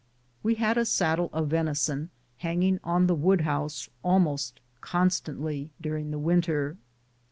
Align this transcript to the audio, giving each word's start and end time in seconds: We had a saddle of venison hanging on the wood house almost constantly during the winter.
We 0.41 0.55
had 0.55 0.79
a 0.79 0.85
saddle 0.85 1.29
of 1.31 1.49
venison 1.49 2.09
hanging 2.39 2.79
on 2.83 3.05
the 3.05 3.13
wood 3.13 3.41
house 3.41 3.87
almost 4.01 4.59
constantly 4.81 5.69
during 5.79 6.09
the 6.09 6.17
winter. 6.17 6.77